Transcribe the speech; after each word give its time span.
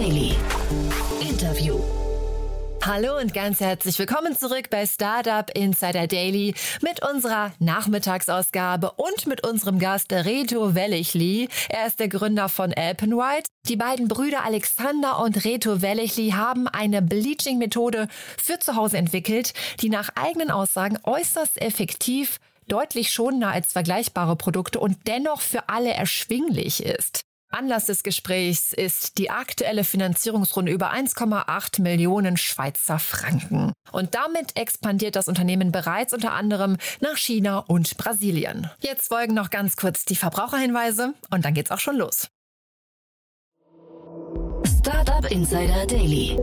Daily. 0.00 0.34
Interview. 1.20 1.78
Hallo 2.80 3.18
und 3.18 3.34
ganz 3.34 3.60
herzlich 3.60 3.98
willkommen 3.98 4.34
zurück 4.34 4.70
bei 4.70 4.86
Startup 4.86 5.50
Insider 5.54 6.06
Daily 6.06 6.54
mit 6.80 7.06
unserer 7.06 7.52
Nachmittagsausgabe 7.58 8.92
und 8.92 9.26
mit 9.26 9.46
unserem 9.46 9.78
Gast 9.78 10.10
Reto 10.10 10.74
Wellichli. 10.74 11.50
Er 11.68 11.86
ist 11.86 12.00
der 12.00 12.08
Gründer 12.08 12.48
von 12.48 12.72
Alpenwhite. 12.72 13.50
Die 13.68 13.76
beiden 13.76 14.08
Brüder 14.08 14.42
Alexander 14.42 15.22
und 15.22 15.44
Reto 15.44 15.82
Wellichli 15.82 16.30
haben 16.30 16.66
eine 16.66 17.02
Bleaching-Methode 17.02 18.08
für 18.42 18.58
zu 18.58 18.76
Hause 18.76 18.96
entwickelt, 18.96 19.52
die 19.80 19.90
nach 19.90 20.08
eigenen 20.14 20.50
Aussagen 20.50 20.96
äußerst 21.04 21.60
effektiv 21.60 22.38
deutlich 22.68 23.10
schonender 23.10 23.50
als 23.50 23.74
vergleichbare 23.74 24.36
Produkte 24.36 24.80
und 24.80 24.96
dennoch 25.06 25.42
für 25.42 25.68
alle 25.68 25.92
erschwinglich 25.92 26.82
ist. 26.82 27.26
Anlass 27.50 27.86
des 27.86 28.04
Gesprächs 28.04 28.72
ist 28.72 29.18
die 29.18 29.30
aktuelle 29.30 29.82
Finanzierungsrunde 29.82 30.70
über 30.70 30.92
1,8 30.92 31.82
Millionen 31.82 32.36
Schweizer 32.36 33.00
Franken. 33.00 33.72
Und 33.90 34.14
damit 34.14 34.56
expandiert 34.56 35.16
das 35.16 35.26
Unternehmen 35.26 35.72
bereits 35.72 36.14
unter 36.14 36.32
anderem 36.32 36.76
nach 37.00 37.16
China 37.16 37.58
und 37.58 37.96
Brasilien. 37.96 38.70
Jetzt 38.80 39.08
folgen 39.08 39.34
noch 39.34 39.50
ganz 39.50 39.76
kurz 39.76 40.04
die 40.04 40.16
Verbraucherhinweise 40.16 41.14
und 41.30 41.44
dann 41.44 41.54
geht's 41.54 41.72
auch 41.72 41.80
schon 41.80 41.96
los. 41.96 42.28
Startup 44.78 45.28
Insider 45.30 45.86
Daily. 45.86 46.38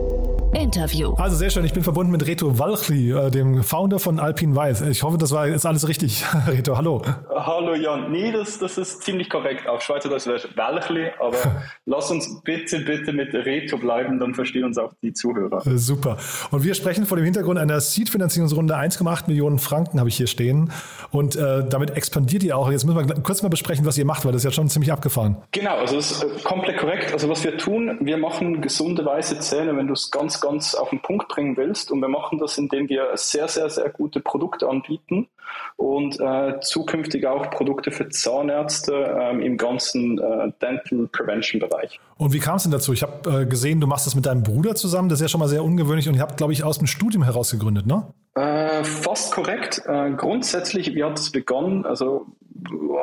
Interview. 0.54 1.12
Also 1.14 1.36
sehr 1.36 1.50
schön, 1.50 1.64
ich 1.64 1.74
bin 1.74 1.82
verbunden 1.82 2.10
mit 2.10 2.26
Reto 2.26 2.58
Walchli, 2.58 3.12
äh, 3.12 3.30
dem 3.30 3.62
Founder 3.62 3.98
von 3.98 4.18
Alpine 4.18 4.56
Weiß. 4.56 4.80
Ich 4.82 5.02
hoffe, 5.02 5.18
das 5.18 5.30
war 5.32 5.46
jetzt 5.46 5.66
alles 5.66 5.88
richtig. 5.88 6.24
Reto, 6.46 6.76
hallo. 6.76 7.02
Hallo 7.34 7.74
Jan. 7.74 8.10
Nee, 8.10 8.32
das, 8.32 8.58
das 8.58 8.78
ist 8.78 9.02
ziemlich 9.02 9.28
korrekt. 9.28 9.68
Auf 9.68 9.82
Schweizerdeutsch 9.82 10.26
wäre 10.26 10.40
Walchli, 10.56 11.10
aber 11.20 11.36
lass 11.86 12.10
uns 12.10 12.40
bitte, 12.44 12.80
bitte 12.80 13.12
mit 13.12 13.34
Reto 13.34 13.76
bleiben, 13.76 14.18
dann 14.18 14.34
verstehen 14.34 14.64
uns 14.64 14.78
auch 14.78 14.92
die 15.02 15.12
Zuhörer. 15.12 15.66
Äh, 15.66 15.76
super. 15.76 16.16
Und 16.50 16.64
wir 16.64 16.74
sprechen 16.74 17.04
vor 17.04 17.18
dem 17.18 17.24
Hintergrund 17.24 17.58
einer 17.58 17.80
Seed-Finanzierungsrunde 17.80 18.74
1,8 18.74 19.24
Millionen 19.26 19.58
Franken 19.58 19.98
habe 19.98 20.08
ich 20.08 20.16
hier 20.16 20.26
stehen. 20.26 20.72
Und 21.10 21.36
äh, 21.36 21.68
damit 21.68 21.90
expandiert 21.90 22.42
ihr 22.42 22.56
auch. 22.56 22.70
Jetzt 22.70 22.86
müssen 22.86 23.06
wir 23.06 23.14
kurz 23.22 23.42
mal 23.42 23.48
besprechen, 23.48 23.84
was 23.84 23.98
ihr 23.98 24.06
macht, 24.06 24.24
weil 24.24 24.32
das 24.32 24.40
ist 24.40 24.44
ja 24.44 24.52
schon 24.52 24.68
ziemlich 24.68 24.92
abgefahren. 24.92 25.36
Genau, 25.52 25.76
also 25.76 25.96
das 25.96 26.10
ist 26.10 26.22
äh, 26.22 26.28
komplett 26.42 26.78
korrekt. 26.78 27.12
Also 27.12 27.28
was 27.28 27.44
wir 27.44 27.56
tun, 27.58 27.98
wir 28.00 28.16
machen 28.16 28.62
gesunde 28.62 29.04
weiße 29.04 29.38
Zähne, 29.40 29.76
wenn 29.76 29.86
du 29.86 29.92
es 29.92 30.10
ganz, 30.10 30.37
ganz 30.40 30.74
auf 30.74 30.90
den 30.90 31.00
Punkt 31.00 31.28
bringen 31.28 31.56
willst. 31.56 31.90
Und 31.90 32.00
wir 32.00 32.08
machen 32.08 32.38
das, 32.38 32.58
indem 32.58 32.88
wir 32.88 33.10
sehr, 33.14 33.48
sehr, 33.48 33.70
sehr 33.70 33.90
gute 33.90 34.20
Produkte 34.20 34.68
anbieten 34.68 35.28
und 35.76 36.20
äh, 36.20 36.60
zukünftig 36.60 37.26
auch 37.26 37.50
Produkte 37.50 37.90
für 37.90 38.08
Zahnärzte 38.08 39.16
ähm, 39.20 39.40
im 39.40 39.56
ganzen 39.56 40.18
äh, 40.18 40.52
Dental 40.60 41.08
Prevention 41.10 41.60
Bereich. 41.60 42.00
Und 42.16 42.32
wie 42.32 42.38
kam 42.38 42.56
es 42.56 42.64
denn 42.64 42.72
dazu? 42.72 42.92
Ich 42.92 43.02
habe 43.02 43.42
äh, 43.42 43.46
gesehen, 43.46 43.80
du 43.80 43.86
machst 43.86 44.06
das 44.06 44.14
mit 44.14 44.26
deinem 44.26 44.42
Bruder 44.42 44.74
zusammen. 44.74 45.08
Das 45.08 45.18
ist 45.18 45.22
ja 45.22 45.28
schon 45.28 45.40
mal 45.40 45.48
sehr 45.48 45.64
ungewöhnlich 45.64 46.08
und 46.08 46.14
ihr 46.14 46.22
habt, 46.22 46.36
glaube 46.36 46.52
ich, 46.52 46.64
aus 46.64 46.78
dem 46.78 46.86
Studium 46.86 47.22
heraus 47.22 47.50
gegründet, 47.50 47.86
ne? 47.86 48.12
Äh, 48.34 48.84
fast 48.84 49.32
korrekt. 49.32 49.82
Äh, 49.86 50.12
grundsätzlich, 50.12 50.94
wie 50.94 51.04
hat 51.04 51.18
es 51.18 51.30
begonnen? 51.30 51.86
Also 51.86 52.26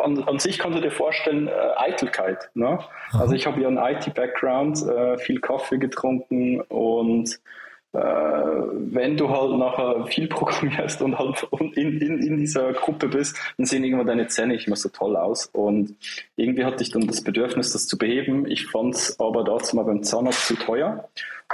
an, 0.04 0.24
an, 0.24 0.40
sich 0.40 0.60
kannst 0.60 0.78
du 0.78 0.82
dir 0.82 0.92
vorstellen, 0.92 1.48
äh, 1.48 1.52
Eitelkeit. 1.78 2.50
Ne? 2.54 2.80
Also 3.14 3.34
ich 3.34 3.48
habe 3.48 3.62
ja 3.62 3.68
einen 3.68 3.78
IT-Background, 3.78 4.84
äh, 4.88 5.18
viel 5.18 5.40
Kaffee 5.40 5.78
getrunken 5.78 6.62
und 6.62 7.40
äh, 7.96 7.98
wenn 7.98 9.16
du 9.16 9.30
halt 9.30 9.58
nachher 9.58 10.06
viel 10.08 10.28
programmierst 10.30 11.02
und 11.02 11.18
halt 11.18 11.48
in, 11.76 12.02
in, 12.02 12.20
in 12.20 12.38
dieser 12.38 12.74
Gruppe 12.74 13.08
bist, 13.08 13.38
dann 13.58 13.66
sehen 13.66 13.84
irgendwann 13.84 14.08
deine 14.08 14.28
Zähne 14.28 14.54
nicht 14.54 14.68
mehr 14.68 14.76
so 14.76 14.90
toll 14.90 15.16
aus. 15.16 15.46
Und 15.48 15.96
irgendwie 16.36 16.66
hatte 16.66 16.84
ich 16.84 16.92
dann 16.92 17.08
das 17.08 17.24
Bedürfnis, 17.24 17.72
das 17.72 17.88
zu 17.88 17.98
beheben. 17.98 18.46
Ich 18.48 18.68
fand 18.68 18.96
es 18.96 19.20
aber 19.20 19.44
dazu 19.44 19.76
mal 19.78 19.84
beim 19.84 20.04
Zahnarzt 20.04 20.48
zu 20.48 20.56
teuer. 20.56 21.08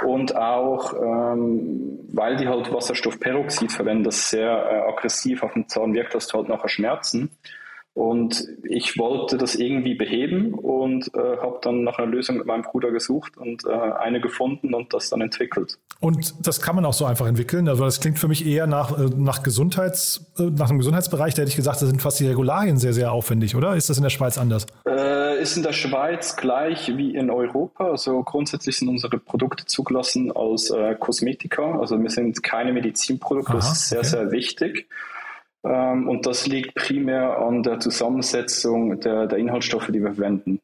Und 0.04 0.34
auch, 0.34 0.94
ähm, 0.94 2.00
weil 2.12 2.36
die 2.36 2.48
halt 2.48 2.72
Wasserstoffperoxid 2.72 3.70
verwenden, 3.70 4.04
das 4.04 4.30
sehr 4.30 4.48
äh, 4.50 4.90
aggressiv 4.90 5.42
auf 5.44 5.52
den 5.52 5.68
Zahn 5.68 5.94
wirkt, 5.94 6.14
hast 6.14 6.32
du 6.32 6.38
halt 6.38 6.48
nachher 6.48 6.68
Schmerzen. 6.68 7.30
Und 7.94 8.46
ich 8.62 8.98
wollte 8.98 9.36
das 9.36 9.54
irgendwie 9.54 9.94
beheben 9.94 10.54
und 10.54 11.14
äh, 11.14 11.18
habe 11.18 11.58
dann 11.60 11.84
nach 11.84 11.98
einer 11.98 12.10
Lösung 12.10 12.38
mit 12.38 12.46
meinem 12.46 12.62
Bruder 12.62 12.90
gesucht 12.90 13.36
und 13.36 13.66
äh, 13.66 13.70
eine 13.70 14.20
gefunden 14.20 14.72
und 14.72 14.94
das 14.94 15.10
dann 15.10 15.20
entwickelt. 15.20 15.78
Und 16.00 16.46
das 16.46 16.62
kann 16.62 16.74
man 16.74 16.86
auch 16.86 16.94
so 16.94 17.04
einfach 17.04 17.26
entwickeln. 17.26 17.68
Also 17.68 17.84
das 17.84 18.00
klingt 18.00 18.18
für 18.18 18.28
mich 18.28 18.46
eher 18.46 18.66
nach, 18.66 18.98
äh, 18.98 19.10
nach 19.14 19.42
Gesundheits, 19.42 20.32
äh, 20.38 20.44
nach 20.44 20.70
einem 20.70 20.78
Gesundheitsbereich. 20.78 21.34
Da 21.34 21.42
hätte 21.42 21.50
ich 21.50 21.56
gesagt, 21.56 21.82
da 21.82 21.86
sind 21.86 22.00
fast 22.00 22.18
die 22.18 22.26
Regularien 22.26 22.78
sehr, 22.78 22.94
sehr 22.94 23.12
aufwendig, 23.12 23.54
oder? 23.56 23.76
Ist 23.76 23.90
das 23.90 23.98
in 23.98 24.02
der 24.02 24.10
Schweiz 24.10 24.38
anders? 24.38 24.66
Äh, 24.86 25.42
ist 25.42 25.58
in 25.58 25.62
der 25.62 25.72
Schweiz 25.72 26.36
gleich 26.36 26.96
wie 26.96 27.14
in 27.14 27.30
Europa. 27.30 27.90
Also 27.90 28.22
grundsätzlich 28.22 28.78
sind 28.78 28.88
unsere 28.88 29.18
Produkte 29.18 29.66
zugelassen 29.66 30.32
als 30.34 30.70
äh, 30.70 30.94
Kosmetika. 30.94 31.78
Also 31.78 32.00
wir 32.00 32.10
sind 32.10 32.42
keine 32.42 32.72
Medizinprodukte. 32.72 33.52
Aha, 33.52 33.58
das 33.58 33.72
ist 33.72 33.88
sehr, 33.90 33.98
okay. 33.98 34.08
sehr 34.08 34.30
wichtig. 34.30 34.88
Ähm, 35.64 36.08
und 36.08 36.26
das 36.26 36.46
liegt 36.46 36.74
primär 36.74 37.38
an 37.38 37.62
der 37.62 37.80
Zusammensetzung 37.80 39.00
der, 39.00 39.26
der 39.26 39.38
Inhaltsstoffe, 39.38 39.88
die 39.88 40.00
wir 40.00 40.14
verwenden. 40.14 40.60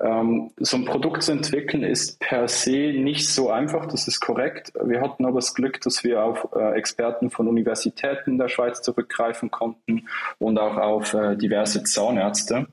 Ähm, 0.00 0.50
so 0.56 0.76
ein 0.76 0.84
Produkt 0.84 1.22
zu 1.22 1.32
entwickeln 1.32 1.82
ist 1.82 2.20
per 2.20 2.48
se 2.48 2.92
nicht 2.92 3.28
so 3.28 3.50
einfach, 3.50 3.86
das 3.86 4.08
ist 4.08 4.20
korrekt. 4.20 4.72
Wir 4.82 5.00
hatten 5.00 5.26
aber 5.26 5.36
das 5.36 5.54
Glück, 5.54 5.80
dass 5.80 6.04
wir 6.04 6.24
auf 6.24 6.48
äh, 6.54 6.72
Experten 6.72 7.30
von 7.30 7.48
Universitäten 7.48 8.32
in 8.32 8.38
der 8.38 8.48
Schweiz 8.48 8.80
zurückgreifen 8.82 9.50
konnten 9.50 10.06
und 10.38 10.58
auch 10.58 10.76
auf 10.76 11.12
äh, 11.12 11.36
diverse 11.36 11.82
Zahnärzte 11.82 12.68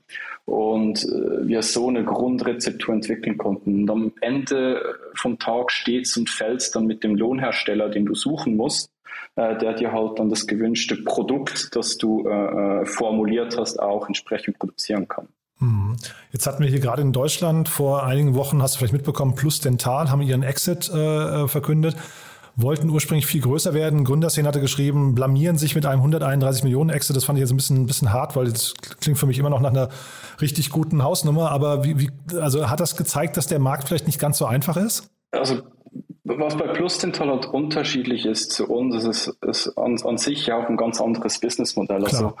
und 0.46 1.04
äh, 1.04 1.46
wir 1.46 1.62
so 1.62 1.88
eine 1.88 2.04
Grundrezeptur 2.04 2.94
entwickeln 2.94 3.36
konnten. 3.36 3.82
Und 3.82 3.90
am 3.90 4.12
Ende 4.20 4.94
vom 5.14 5.38
Tag 5.38 5.70
steht 5.70 6.10
und 6.16 6.30
fällt 6.30 6.74
dann 6.74 6.86
mit 6.86 7.04
dem 7.04 7.14
Lohnhersteller, 7.14 7.90
den 7.90 8.06
du 8.06 8.14
suchen 8.14 8.56
musst 8.56 8.90
der 9.36 9.74
dir 9.74 9.92
halt 9.92 10.18
dann 10.18 10.30
das 10.30 10.46
gewünschte 10.46 10.96
Produkt, 10.96 11.74
das 11.76 11.96
du 11.96 12.26
äh, 12.26 12.80
äh, 12.82 12.86
formuliert 12.86 13.56
hast, 13.56 13.80
auch 13.80 14.06
entsprechend 14.06 14.58
produzieren 14.58 15.06
kann. 15.06 15.28
Mhm. 15.60 15.96
Jetzt 16.32 16.46
hatten 16.46 16.62
wir 16.62 16.70
hier 16.70 16.80
gerade 16.80 17.02
in 17.02 17.12
Deutschland 17.12 17.68
vor 17.68 18.04
einigen 18.04 18.34
Wochen, 18.34 18.62
hast 18.62 18.74
du 18.74 18.78
vielleicht 18.78 18.92
mitbekommen, 18.92 19.34
Plus 19.34 19.60
Dental 19.60 20.10
haben 20.10 20.22
ihren 20.22 20.42
Exit 20.42 20.90
äh, 20.92 21.44
äh 21.44 21.48
verkündet, 21.48 21.96
wollten 22.56 22.90
ursprünglich 22.90 23.26
viel 23.26 23.40
größer 23.40 23.72
werden. 23.72 24.04
Gründerszene 24.04 24.48
hatte 24.48 24.60
geschrieben, 24.60 25.14
blamieren 25.14 25.56
sich 25.58 25.76
mit 25.76 25.86
einem 25.86 26.00
131 26.00 26.64
Millionen 26.64 26.90
Exit. 26.90 27.14
Das 27.14 27.24
fand 27.24 27.38
ich 27.38 27.42
jetzt 27.42 27.52
ein 27.52 27.56
bisschen, 27.56 27.82
ein 27.82 27.86
bisschen 27.86 28.12
hart, 28.12 28.34
weil 28.34 28.50
das 28.50 28.74
klingt 29.00 29.18
für 29.18 29.26
mich 29.26 29.38
immer 29.38 29.50
noch 29.50 29.60
nach 29.60 29.70
einer 29.70 29.88
richtig 30.40 30.70
guten 30.70 31.04
Hausnummer. 31.04 31.52
Aber 31.52 31.84
wie, 31.84 32.00
wie, 32.00 32.10
also 32.36 32.68
hat 32.68 32.80
das 32.80 32.96
gezeigt, 32.96 33.36
dass 33.36 33.46
der 33.46 33.60
Markt 33.60 33.86
vielleicht 33.86 34.06
nicht 34.06 34.18
ganz 34.18 34.38
so 34.38 34.46
einfach 34.46 34.76
ist? 34.76 35.08
Also 35.30 35.62
was 36.36 36.56
bei 36.56 36.66
Plusdental 36.68 37.28
halt 37.28 37.46
unterschiedlich 37.46 38.26
ist 38.26 38.52
zu 38.52 38.68
uns, 38.68 38.94
ist 38.96 39.06
es 39.40 39.66
ist 39.66 39.78
an, 39.78 40.00
an 40.02 40.18
sich 40.18 40.46
ja 40.46 40.56
auch 40.56 40.68
ein 40.68 40.76
ganz 40.76 41.00
anderes 41.00 41.38
Businessmodell. 41.40 42.04
Also 42.04 42.34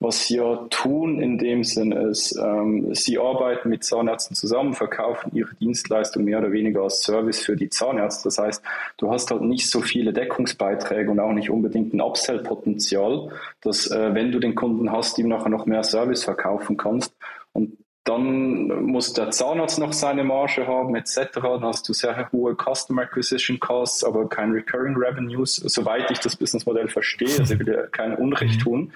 was 0.00 0.26
sie 0.26 0.36
ja 0.36 0.66
tun 0.70 1.20
in 1.20 1.38
dem 1.38 1.64
Sinn 1.64 1.92
ist, 1.92 2.36
ähm, 2.36 2.94
sie 2.94 3.18
arbeiten 3.18 3.68
mit 3.68 3.84
Zahnärzten 3.84 4.36
zusammen, 4.36 4.74
verkaufen 4.74 5.30
ihre 5.34 5.54
Dienstleistung 5.54 6.24
mehr 6.24 6.40
oder 6.40 6.52
weniger 6.52 6.82
als 6.82 7.02
Service 7.02 7.40
für 7.40 7.56
die 7.56 7.70
Zahnärzte. 7.70 8.24
Das 8.24 8.38
heißt, 8.38 8.62
du 8.98 9.10
hast 9.10 9.30
halt 9.30 9.42
nicht 9.42 9.70
so 9.70 9.80
viele 9.80 10.12
Deckungsbeiträge 10.12 11.10
und 11.10 11.20
auch 11.20 11.32
nicht 11.32 11.50
unbedingt 11.50 11.94
ein 11.94 12.00
Upsell-Potenzial, 12.00 13.30
dass 13.62 13.90
äh, 13.90 14.14
wenn 14.14 14.32
du 14.32 14.40
den 14.40 14.54
Kunden 14.54 14.90
hast, 14.92 15.18
ihm 15.18 15.28
nachher 15.28 15.48
noch 15.48 15.66
mehr 15.66 15.84
Service 15.84 16.24
verkaufen 16.24 16.76
kannst. 16.76 17.14
Und 17.52 17.78
dann 18.04 18.84
muss 18.84 19.14
der 19.14 19.30
Zahnarzt 19.30 19.78
noch 19.78 19.94
seine 19.94 20.24
Marge 20.24 20.66
haben, 20.66 20.94
etc. 20.94 21.30
Dann 21.42 21.64
hast 21.64 21.88
du 21.88 21.94
sehr 21.94 22.30
hohe 22.32 22.54
Customer 22.54 23.02
Acquisition 23.02 23.58
Costs, 23.58 24.04
aber 24.04 24.28
kein 24.28 24.52
Recurring 24.52 24.94
Revenues, 24.96 25.56
soweit 25.56 26.10
ich 26.10 26.20
das 26.20 26.36
Businessmodell 26.36 26.88
verstehe. 26.88 27.38
Also 27.38 27.54
ich 27.54 27.60
will 27.60 27.74
ja 27.74 27.86
kein 27.86 28.14
Unrecht 28.14 28.58
mhm. 28.58 28.62
tun. 28.62 28.92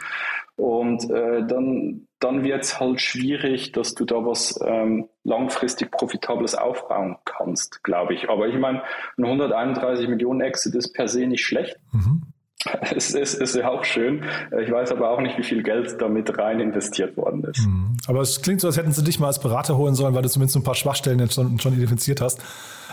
Und 0.56 1.08
äh, 1.10 1.46
dann, 1.46 2.06
dann 2.18 2.44
wird 2.44 2.64
es 2.64 2.78
halt 2.80 3.00
schwierig, 3.00 3.72
dass 3.72 3.94
du 3.94 4.04
da 4.04 4.16
was 4.16 4.60
ähm, 4.62 5.08
langfristig 5.24 5.90
Profitables 5.90 6.54
aufbauen 6.54 7.16
kannst, 7.24 7.82
glaube 7.84 8.12
ich. 8.12 8.28
Aber 8.28 8.48
ich 8.48 8.58
meine, 8.58 8.82
ein 9.16 9.24
131 9.24 10.08
Millionen 10.08 10.42
Exit 10.42 10.74
ist 10.74 10.92
per 10.92 11.08
se 11.08 11.26
nicht 11.26 11.44
schlecht. 11.44 11.78
Mhm. 11.92 12.24
Es 12.94 13.14
ist, 13.14 13.34
ist 13.34 13.54
ja 13.54 13.68
auch 13.68 13.84
schön. 13.84 14.24
Ich 14.60 14.70
weiß 14.70 14.92
aber 14.92 15.10
auch 15.10 15.20
nicht, 15.20 15.38
wie 15.38 15.42
viel 15.42 15.62
Geld 15.62 15.96
damit 16.00 16.36
rein 16.38 16.60
investiert 16.60 17.16
worden 17.16 17.44
ist. 17.44 17.66
Mhm. 17.66 17.96
Aber 18.06 18.20
es 18.20 18.42
klingt 18.42 18.60
so, 18.60 18.66
als 18.66 18.76
hätten 18.76 18.92
sie 18.92 19.04
dich 19.04 19.20
mal 19.20 19.28
als 19.28 19.40
Berater 19.40 19.76
holen 19.76 19.94
sollen, 19.94 20.14
weil 20.14 20.22
du 20.22 20.28
zumindest 20.28 20.56
ein 20.56 20.62
paar 20.62 20.74
Schwachstellen 20.74 21.18
jetzt 21.20 21.34
schon, 21.34 21.58
schon 21.60 21.74
identifiziert 21.74 22.20
hast. 22.20 22.40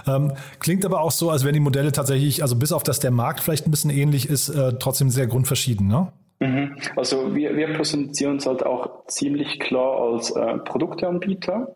Ähm, 0.07 0.33
klingt 0.59 0.85
aber 0.85 1.01
auch 1.01 1.11
so, 1.11 1.31
als 1.31 1.43
wären 1.43 1.53
die 1.53 1.59
Modelle 1.59 1.91
tatsächlich, 1.91 2.43
also 2.43 2.55
bis 2.55 2.71
auf 2.71 2.83
dass 2.83 2.99
der 2.99 3.11
Markt 3.11 3.39
vielleicht 3.39 3.65
ein 3.65 3.71
bisschen 3.71 3.89
ähnlich 3.89 4.29
ist, 4.29 4.49
äh, 4.49 4.73
trotzdem 4.79 5.09
sehr 5.09 5.27
grundverschieden, 5.27 5.87
ne? 5.87 6.11
Mhm. 6.39 6.75
Also 6.95 7.33
wir, 7.33 7.55
wir 7.55 7.73
positionieren 7.73 8.35
uns 8.35 8.45
halt 8.45 8.65
auch 8.65 9.07
ziemlich 9.07 9.59
klar 9.59 10.01
als 10.01 10.31
äh, 10.31 10.57
Produkteanbieter 10.57 11.75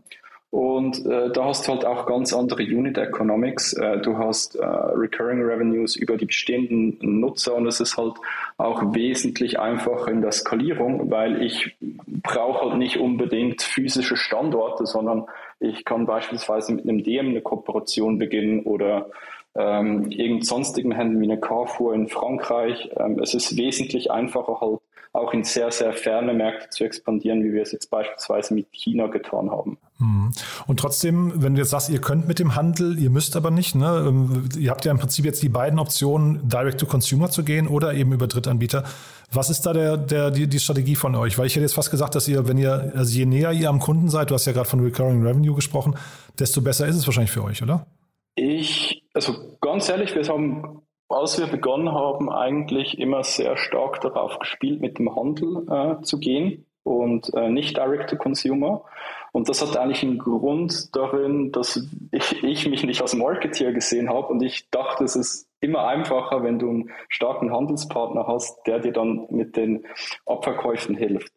Und 0.51 1.05
äh, 1.05 1.31
da 1.31 1.45
hast 1.45 1.67
du 1.67 1.73
halt 1.73 1.85
auch 1.85 2.07
ganz 2.07 2.33
andere 2.33 2.63
Unit 2.63 2.97
Economics. 2.97 3.73
Äh, 3.73 3.99
du 3.99 4.17
hast 4.17 4.55
äh, 4.55 4.65
Recurring 4.65 5.43
Revenues 5.43 5.95
über 5.95 6.17
die 6.17 6.25
bestehenden 6.25 6.97
Nutzer 7.19 7.53
und 7.55 7.67
es 7.67 7.79
ist 7.79 7.97
halt 7.97 8.15
auch 8.57 8.95
wesentlich 8.95 9.59
einfacher 9.59 10.07
in 10.07 10.21
der 10.21 10.31
Skalierung, 10.31 11.11
weil 11.11 11.43
ich 11.43 11.77
brauche 12.07 12.65
halt 12.65 12.79
nicht 12.79 12.97
unbedingt 12.97 13.61
physische 13.61 14.17
Standorte, 14.17 14.87
sondern 14.87 15.27
ich 15.59 15.85
kann 15.85 16.07
beispielsweise 16.07 16.73
mit 16.73 16.85
einem 16.85 17.03
DM 17.03 17.29
eine 17.29 17.41
Kooperation 17.41 18.17
beginnen 18.17 18.63
oder 18.63 19.11
ähm, 19.55 20.09
irgend 20.09 20.47
sonstigen 20.47 20.91
Händen 20.91 21.19
wie 21.21 21.25
eine 21.25 21.39
Carrefour 21.39 21.93
in 21.93 22.07
Frankreich. 22.07 22.89
Ähm, 22.97 23.19
es 23.19 23.35
ist 23.35 23.55
wesentlich 23.55 24.09
einfacher 24.09 24.61
halt 24.61 24.78
auch 25.11 25.33
in 25.33 25.43
sehr, 25.43 25.71
sehr 25.71 25.91
ferne 25.93 26.33
Märkte 26.33 26.69
zu 26.69 26.83
expandieren, 26.83 27.43
wie 27.43 27.51
wir 27.51 27.63
es 27.63 27.71
jetzt 27.71 27.89
beispielsweise 27.89 28.53
mit 28.53 28.67
China 28.71 29.07
getan 29.07 29.49
haben. 29.49 29.79
Mhm. 29.97 30.31
Und 30.67 30.79
trotzdem, 30.79 31.33
wenn 31.35 31.55
du 31.55 31.61
jetzt 31.61 31.71
sagst, 31.71 31.89
ihr 31.89 31.99
könnt 31.99 32.27
mit 32.27 32.37
dem 32.39 32.55
Handel, 32.55 32.97
ihr 32.99 33.09
müsst 33.09 33.35
aber 33.35 33.49
nicht, 33.49 33.75
ne? 33.75 34.05
Ähm, 34.07 34.49
ihr 34.57 34.69
habt 34.69 34.85
ja 34.85 34.91
im 34.91 34.99
Prinzip 34.99 35.25
jetzt 35.25 35.41
die 35.41 35.49
beiden 35.49 35.79
Optionen, 35.79 36.47
Direct 36.47 36.79
to 36.79 36.85
Consumer 36.85 37.29
zu 37.29 37.43
gehen 37.43 37.67
oder 37.67 37.93
eben 37.93 38.13
über 38.13 38.27
Drittanbieter. 38.27 38.83
Was 39.31 39.49
ist 39.49 39.65
da 39.65 39.73
der, 39.73 39.97
der, 39.97 40.31
die, 40.31 40.47
die 40.47 40.59
Strategie 40.59 40.95
von 40.95 41.15
euch? 41.15 41.37
Weil 41.37 41.47
ich 41.47 41.55
hätte 41.55 41.63
jetzt 41.63 41.75
fast 41.75 41.91
gesagt, 41.91 42.13
dass 42.13 42.27
ihr, 42.27 42.47
wenn 42.47 42.57
ihr, 42.57 42.93
also 42.95 43.17
je 43.17 43.25
näher 43.25 43.51
ihr 43.51 43.69
am 43.69 43.79
Kunden 43.79 44.09
seid, 44.09 44.29
du 44.29 44.35
hast 44.35 44.45
ja 44.45 44.53
gerade 44.53 44.69
von 44.69 44.79
Recurring 44.79 45.25
Revenue 45.25 45.55
gesprochen, 45.55 45.95
desto 46.37 46.61
besser 46.61 46.87
ist 46.87 46.95
es 46.95 47.07
wahrscheinlich 47.07 47.31
für 47.31 47.43
euch, 47.43 47.63
oder? 47.63 47.87
Ich, 48.35 49.03
also 49.13 49.57
ganz 49.59 49.89
ehrlich, 49.89 50.15
wir 50.15 50.23
haben 50.27 50.81
als 51.09 51.39
wir 51.39 51.47
begonnen 51.47 51.91
haben, 51.91 52.31
eigentlich 52.31 52.99
immer 52.99 53.23
sehr 53.23 53.57
stark 53.57 53.99
darauf 54.01 54.39
gespielt, 54.39 54.79
mit 54.79 54.99
dem 54.99 55.15
Handel 55.15 55.65
äh, 55.69 56.01
zu 56.03 56.19
gehen 56.19 56.65
und 56.83 57.33
äh, 57.33 57.49
nicht 57.49 57.77
Direct 57.77 58.09
to 58.11 58.15
Consumer. 58.15 58.83
Und 59.31 59.49
das 59.49 59.61
hat 59.61 59.77
eigentlich 59.77 60.03
einen 60.03 60.17
Grund 60.17 60.95
darin, 60.95 61.51
dass 61.51 61.87
ich, 62.11 62.43
ich 62.43 62.67
mich 62.69 62.83
nicht 62.83 63.01
als 63.01 63.15
Marketeer 63.15 63.73
gesehen 63.73 64.09
habe 64.09 64.27
und 64.27 64.41
ich 64.41 64.69
dachte, 64.69 65.03
es 65.03 65.15
ist 65.15 65.47
immer 65.59 65.87
einfacher, 65.87 66.43
wenn 66.43 66.57
du 66.57 66.69
einen 66.69 66.91
starken 67.09 67.51
Handelspartner 67.51 68.27
hast, 68.27 68.65
der 68.65 68.79
dir 68.79 68.93
dann 68.93 69.27
mit 69.29 69.55
den 69.55 69.85
Abverkäufen 70.25 70.95
hilft. 70.95 71.33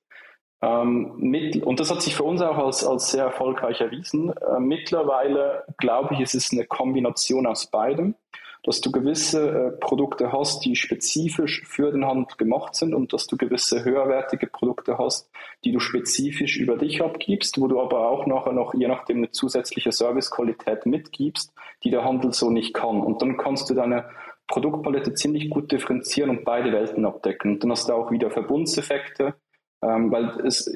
Ähm, 0.62 1.14
mit, 1.18 1.62
und 1.64 1.80
das 1.80 1.90
hat 1.90 2.02
sich 2.02 2.14
für 2.14 2.22
uns 2.22 2.40
auch 2.40 2.56
als, 2.56 2.86
als 2.86 3.10
sehr 3.10 3.24
erfolgreich 3.24 3.80
erwiesen. 3.80 4.32
Äh, 4.32 4.60
mittlerweile 4.60 5.64
glaube 5.78 6.14
ich, 6.14 6.20
es 6.20 6.34
ist 6.34 6.52
eine 6.52 6.64
Kombination 6.64 7.46
aus 7.46 7.66
beidem 7.66 8.14
dass 8.64 8.80
du 8.80 8.92
gewisse 8.92 9.48
äh, 9.48 9.70
Produkte 9.78 10.32
hast, 10.32 10.64
die 10.64 10.76
spezifisch 10.76 11.62
für 11.66 11.90
den 11.90 12.06
Handel 12.06 12.36
gemacht 12.36 12.74
sind 12.74 12.94
und 12.94 13.12
dass 13.12 13.26
du 13.26 13.36
gewisse 13.36 13.84
höherwertige 13.84 14.46
Produkte 14.46 14.98
hast, 14.98 15.30
die 15.64 15.72
du 15.72 15.80
spezifisch 15.80 16.58
über 16.58 16.76
dich 16.76 17.02
abgibst, 17.02 17.60
wo 17.60 17.66
du 17.66 17.80
aber 17.80 18.08
auch 18.08 18.26
nachher 18.26 18.52
noch 18.52 18.74
je 18.74 18.86
nachdem 18.86 19.18
eine 19.18 19.30
zusätzliche 19.30 19.90
Servicequalität 19.90 20.86
mitgibst, 20.86 21.52
die 21.82 21.90
der 21.90 22.04
Handel 22.04 22.32
so 22.32 22.50
nicht 22.50 22.74
kann. 22.74 23.00
Und 23.00 23.20
dann 23.20 23.36
kannst 23.36 23.68
du 23.68 23.74
deine 23.74 24.08
Produktpalette 24.46 25.14
ziemlich 25.14 25.50
gut 25.50 25.72
differenzieren 25.72 26.30
und 26.30 26.44
beide 26.44 26.72
Welten 26.72 27.04
abdecken. 27.04 27.52
Und 27.52 27.64
dann 27.64 27.70
hast 27.72 27.88
du 27.88 27.94
auch 27.94 28.10
wieder 28.10 28.30
Verbundseffekte, 28.30 29.34
ähm, 29.82 30.12
weil 30.12 30.46
es, 30.46 30.72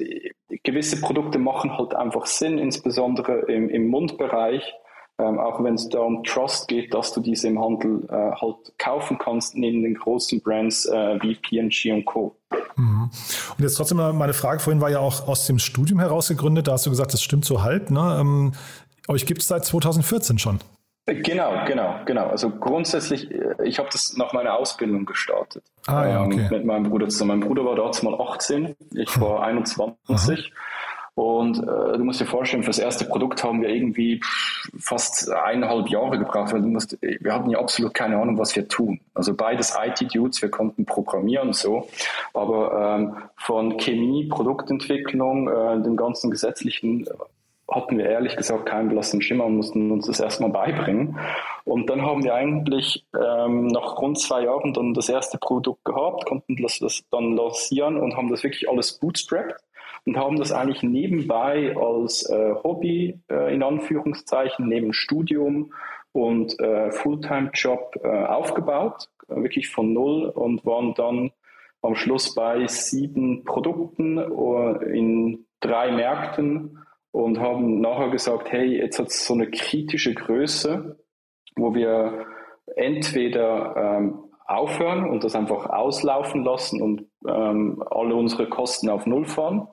gewisse 0.63 0.99
Produkte 0.99 1.39
machen 1.39 1.77
halt 1.77 1.95
einfach 1.95 2.25
Sinn, 2.25 2.57
insbesondere 2.57 3.45
im, 3.51 3.69
im 3.69 3.87
Mundbereich 3.87 4.73
ähm, 5.19 5.39
auch 5.39 5.63
wenn 5.63 5.73
es 5.73 5.89
da 5.89 5.99
um 5.99 6.23
Trust 6.23 6.67
geht, 6.67 6.93
dass 6.93 7.11
du 7.11 7.21
diese 7.21 7.47
im 7.47 7.59
Handel 7.59 8.05
äh, 8.09 8.31
halt 8.39 8.77
kaufen 8.77 9.17
kannst, 9.17 9.55
neben 9.55 9.81
den 9.81 9.95
großen 9.95 10.41
Brands 10.41 10.85
äh, 10.85 11.17
wie 11.21 11.35
P&G 11.35 11.91
und 11.91 12.05
Co. 12.05 12.35
Mhm. 12.75 13.09
Und 13.57 13.63
jetzt 13.63 13.75
trotzdem 13.75 13.97
meine 13.97 14.33
Frage 14.33 14.59
vorhin 14.59 14.81
war 14.81 14.89
ja 14.89 14.99
auch 14.99 15.27
aus 15.27 15.47
dem 15.47 15.59
Studium 15.59 15.99
heraus 15.99 16.27
gegründet, 16.27 16.67
da 16.67 16.73
hast 16.73 16.85
du 16.85 16.91
gesagt, 16.91 17.13
das 17.13 17.23
stimmt 17.23 17.45
so 17.45 17.63
halb. 17.63 17.89
Ne? 17.89 18.17
Ähm, 18.19 18.53
euch 19.07 19.25
gibt 19.25 19.41
es 19.41 19.47
seit 19.47 19.65
2014 19.65 20.37
schon. 20.37 20.59
Genau, 21.07 21.53
genau, 21.65 21.95
genau. 22.05 22.27
Also 22.27 22.49
grundsätzlich, 22.49 23.31
äh, 23.31 23.55
ich 23.63 23.79
habe 23.79 23.87
das 23.91 24.17
nach 24.17 24.33
meiner 24.33 24.55
Ausbildung 24.55 25.05
gestartet. 25.05 25.63
Ah, 25.87 26.05
ja, 26.05 26.23
okay. 26.23 26.41
Ähm, 26.41 26.49
mit 26.49 26.65
meinem 26.65 26.89
Bruder 26.89 27.07
zusammen. 27.07 27.39
Mein 27.39 27.47
Bruder 27.47 27.63
war 27.63 27.75
damals 27.75 28.03
mal 28.03 28.13
18, 28.19 28.75
ich 28.93 29.19
war 29.21 29.41
21. 29.41 29.97
Aha. 30.09 30.47
Und 31.17 31.57
äh, 31.57 31.97
du 31.97 32.03
musst 32.03 32.21
dir 32.21 32.27
vorstellen, 32.27 32.61
für 32.61 32.69
das 32.69 32.77
erste 32.77 33.05
Produkt 33.05 33.43
haben 33.43 33.63
wir 33.63 33.69
irgendwie 33.69 34.21
fast 34.77 35.31
eineinhalb 35.31 35.89
Jahre 35.89 36.19
gebraucht, 36.19 36.53
weil 36.53 36.61
du 36.61 36.67
musst, 36.67 36.95
wir 37.01 37.33
hatten 37.33 37.49
ja 37.49 37.57
absolut 37.57 37.95
keine 37.95 38.17
Ahnung, 38.17 38.37
was 38.37 38.55
wir 38.55 38.67
tun. 38.67 38.99
Also 39.15 39.33
beides 39.33 39.75
IT-Dudes, 39.75 40.43
wir 40.43 40.51
konnten 40.51 40.85
programmieren 40.85 41.47
und 41.47 41.55
so, 41.55 41.89
aber 42.35 42.99
ähm, 42.99 43.17
von 43.35 43.77
Chemie, 43.77 44.27
Produktentwicklung, 44.27 45.47
äh, 45.47 45.81
dem 45.81 45.97
ganzen 45.97 46.29
gesetzlichen 46.29 47.07
hatten 47.69 47.97
wir 47.97 48.05
ehrlich 48.05 48.37
gesagt 48.37 48.67
keinen 48.67 48.89
blassen 48.89 49.21
Schimmer 49.21 49.45
und 49.45 49.57
mussten 49.57 49.91
uns 49.91 50.05
das 50.05 50.19
erstmal 50.19 50.51
beibringen. 50.51 51.17
Und 51.65 51.89
dann 51.89 52.03
haben 52.03 52.23
wir 52.23 52.33
eigentlich 52.33 53.05
ähm, 53.13 53.67
nach 53.67 53.97
rund 53.97 54.19
zwei 54.19 54.43
Jahren 54.43 54.71
dann 54.73 54.93
das 54.93 55.09
erste 55.09 55.37
Produkt 55.37 55.83
gehabt, 55.83 56.25
konnten 56.25 56.55
das, 56.61 56.79
das 56.79 57.03
dann 57.11 57.35
lancieren 57.35 57.97
und 57.97 58.15
haben 58.15 58.29
das 58.29 58.43
wirklich 58.43 58.69
alles 58.69 58.99
bootstrapped 58.99 59.66
und 60.07 60.15
haben 60.15 60.37
das 60.37 60.53
eigentlich 60.53 60.83
nebenbei 60.83 61.75
als 61.75 62.27
äh, 62.29 62.53
Hobby 62.63 63.19
äh, 63.29 63.53
in 63.53 63.61
Anführungszeichen 63.61 64.65
neben 64.65 64.93
Studium 64.93 65.73
und 66.13 66.57
äh, 66.61 66.91
Fulltime-Job 66.91 67.99
äh, 68.01 68.07
aufgebaut, 68.07 69.09
wirklich 69.27 69.69
von 69.69 69.91
null 69.91 70.27
und 70.27 70.65
waren 70.65 70.93
dann 70.93 71.31
am 71.81 71.95
Schluss 71.95 72.33
bei 72.33 72.65
sieben 72.67 73.43
Produkten 73.43 74.17
äh, 74.17 74.97
in 74.97 75.45
drei 75.59 75.91
Märkten 75.91 76.85
und 77.11 77.41
haben 77.41 77.81
nachher 77.81 78.09
gesagt, 78.09 78.49
hey, 78.49 78.77
jetzt 78.77 78.99
hat 78.99 79.07
es 79.07 79.27
so 79.27 79.33
eine 79.33 79.51
kritische 79.51 80.13
Größe, 80.13 80.97
wo 81.57 81.75
wir 81.75 82.27
entweder 82.77 83.75
ähm, 83.75 84.19
aufhören 84.45 85.09
und 85.09 85.25
das 85.25 85.35
einfach 85.35 85.69
auslaufen 85.69 86.45
lassen 86.45 86.81
und 86.81 87.07
ähm, 87.27 87.83
alle 87.89 88.15
unsere 88.15 88.47
Kosten 88.47 88.89
auf 88.89 89.05
Null 89.05 89.25
fahren 89.25 89.67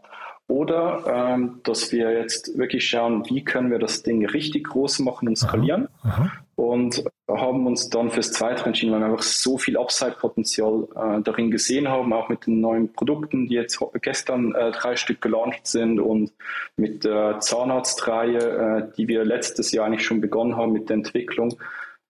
oder 0.47 1.05
ähm, 1.07 1.61
dass 1.63 1.91
wir 1.91 2.13
jetzt 2.13 2.57
wirklich 2.59 2.87
schauen, 2.87 3.25
wie 3.29 3.43
können 3.43 3.71
wir 3.71 3.79
das 3.79 4.03
Ding 4.03 4.27
richtig 4.27 4.65
groß 4.65 4.99
machen 5.01 5.29
und 5.29 5.37
skalieren. 5.37 5.89
Aha, 6.03 6.23
aha. 6.23 6.33
Und 6.57 7.03
haben 7.29 7.67
uns 7.67 7.89
dann 7.89 8.11
fürs 8.11 8.33
Zweite 8.33 8.65
entschieden, 8.65 8.93
weil 8.93 9.01
wir 9.01 9.07
einfach 9.07 9.23
so 9.23 9.59
viel 9.59 9.77
Upside-Potenzial 9.77 10.87
äh, 10.95 11.23
darin 11.23 11.51
gesehen 11.51 11.89
haben, 11.89 12.13
auch 12.13 12.29
mit 12.29 12.47
den 12.47 12.61
neuen 12.61 12.93
Produkten, 12.93 13.47
die 13.47 13.55
jetzt 13.55 13.83
gestern 14.03 14.55
äh, 14.55 14.71
drei 14.71 14.97
Stück 14.97 15.21
gelauncht 15.21 15.67
sind 15.67 15.99
und 15.99 16.33
mit 16.77 17.05
der 17.05 17.41
Zahnarztreihe, 17.41 18.39
äh, 18.39 18.97
die 18.97 19.09
wir 19.09 19.25
letztes 19.25 19.73
Jahr 19.73 19.87
eigentlich 19.87 20.05
schon 20.05 20.21
begonnen 20.21 20.57
haben 20.57 20.73
mit 20.73 20.91
der 20.91 20.99
Entwicklung, 20.99 21.59